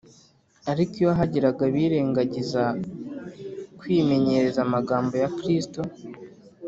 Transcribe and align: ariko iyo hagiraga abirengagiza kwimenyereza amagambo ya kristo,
ariko 0.71 0.93
iyo 0.99 1.11
hagiraga 1.19 1.61
abirengagiza 1.69 2.63
kwimenyereza 3.79 4.59
amagambo 4.67 5.13
ya 5.23 5.29
kristo, 5.37 5.79